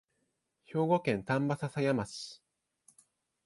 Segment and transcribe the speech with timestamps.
[0.65, 2.41] 兵庫県丹波篠山市